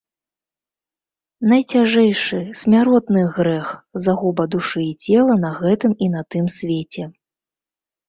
[1.51, 3.69] Найцяжэйшы, смяротны грэх,
[4.09, 7.03] загуба душы і цела на гэтым і на тым свеце!